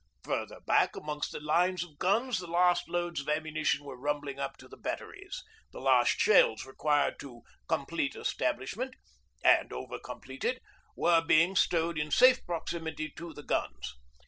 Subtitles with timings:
[0.23, 4.57] Further back amongst the lines of guns the last loads of ammunition were rumbling up
[4.57, 8.95] to the batteries, the last shells required to 'complete establishment'
[9.43, 10.59] and over complete it
[10.95, 13.93] were being stowed in safe proximity to the guns.